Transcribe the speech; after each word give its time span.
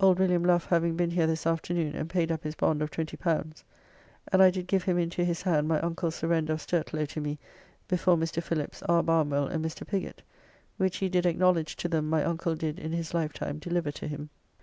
Old 0.00 0.18
William 0.18 0.44
Luffe 0.44 0.66
having 0.66 0.96
been 0.96 1.12
here 1.12 1.26
this 1.26 1.46
afternoon 1.46 1.96
and 1.96 2.10
paid 2.10 2.30
up 2.30 2.44
his 2.44 2.54
bond 2.54 2.82
of 2.82 2.90
L20, 2.90 3.62
and 4.30 4.42
I 4.42 4.50
did 4.50 4.66
give 4.66 4.82
him 4.82 4.98
into 4.98 5.24
his 5.24 5.40
hand 5.40 5.66
my 5.66 5.80
uncle's 5.80 6.14
surrender 6.16 6.52
of 6.52 6.58
Sturtlow 6.60 7.06
to 7.08 7.22
me 7.22 7.38
before 7.88 8.18
Mr. 8.18 8.42
Philips, 8.42 8.82
R. 8.82 9.02
Barnwell, 9.02 9.46
and 9.46 9.64
Mr. 9.64 9.86
Pigott, 9.86 10.20
which 10.76 10.98
he 10.98 11.08
did 11.08 11.24
acknowledge 11.24 11.74
to 11.76 11.88
them 11.88 12.06
my 12.10 12.22
uncle 12.22 12.54
did 12.54 12.78
in 12.78 12.92
his 12.92 13.14
lifetime 13.14 13.58
deliver 13.58 13.90
to 13.92 14.06
him. 14.08 14.28